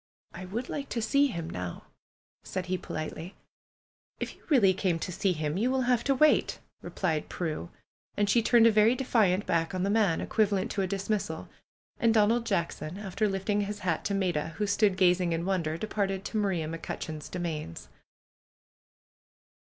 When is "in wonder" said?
15.33-15.77